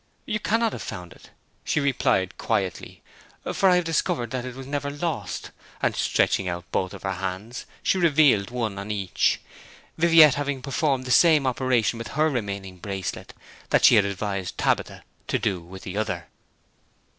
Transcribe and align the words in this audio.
'You 0.25 0.39
cannot 0.39 0.73
have 0.73 0.81
found 0.81 1.13
it,' 1.13 1.29
she 1.63 1.79
replied 1.79 2.39
quietly, 2.39 3.03
'for 3.53 3.69
I 3.69 3.75
have 3.75 3.83
discovered 3.83 4.31
that 4.31 4.45
it 4.45 4.55
was 4.55 4.65
never 4.65 4.89
lost,' 4.89 5.51
and 5.79 5.95
stretching 5.95 6.47
out 6.47 6.65
both 6.71 6.93
her 6.99 7.11
hands 7.11 7.67
she 7.83 7.99
revealed 7.99 8.49
one 8.49 8.79
on 8.79 8.89
each, 8.89 9.41
Viviette 9.99 10.33
having 10.33 10.63
performed 10.63 11.05
the 11.05 11.11
same 11.11 11.45
operation 11.45 11.99
with 11.99 12.07
her 12.17 12.31
remaining 12.31 12.77
bracelet 12.79 13.35
that 13.69 13.85
she 13.85 13.93
had 13.93 14.05
advised 14.05 14.57
Tabitha 14.57 15.03
to 15.27 15.37
do 15.37 15.61
with 15.61 15.83
the 15.83 15.95
other. 15.97 16.25